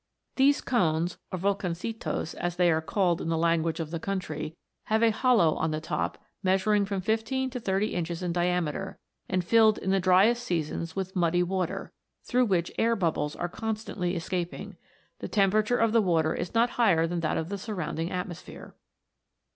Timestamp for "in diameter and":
8.23-9.45